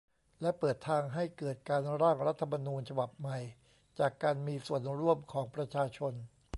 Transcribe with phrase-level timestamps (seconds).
[0.41, 3.37] และเปิดทางให้เกิดการ "ร่าง" รัฐธรรมนูญฉบับใหม่
[3.99, 6.13] จากการมีส่วนร่วมของประชาชน